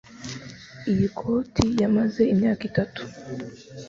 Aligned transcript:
Iyi 0.91 1.07
koti 1.17 1.63
yamaze 1.81 2.21
imyaka 2.33 2.61
itatu. 2.69 3.01